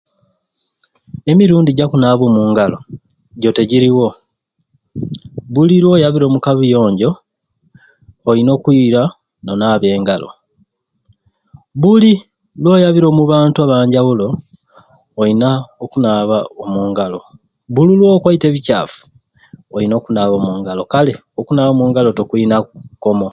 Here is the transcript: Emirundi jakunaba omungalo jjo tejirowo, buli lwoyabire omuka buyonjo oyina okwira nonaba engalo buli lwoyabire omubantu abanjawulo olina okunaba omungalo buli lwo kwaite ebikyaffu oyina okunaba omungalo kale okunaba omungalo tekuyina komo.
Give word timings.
Emirundi 1.31 1.71
jakunaba 1.79 2.23
omungalo 2.29 2.77
jjo 3.35 3.51
tejirowo, 3.55 4.07
buli 5.53 5.75
lwoyabire 5.83 6.25
omuka 6.27 6.51
buyonjo 6.57 7.11
oyina 8.29 8.51
okwira 8.55 9.01
nonaba 9.45 9.87
engalo 9.95 10.29
buli 11.81 12.11
lwoyabire 12.63 13.05
omubantu 13.09 13.57
abanjawulo 13.61 14.27
olina 15.19 15.49
okunaba 15.83 16.37
omungalo 16.63 17.19
buli 17.73 17.93
lwo 17.99 18.21
kwaite 18.21 18.45
ebikyaffu 18.49 19.01
oyina 19.75 19.93
okunaba 19.97 20.33
omungalo 20.37 20.83
kale 20.93 21.13
okunaba 21.39 21.71
omungalo 21.73 22.09
tekuyina 22.17 22.57
komo. 23.03 23.27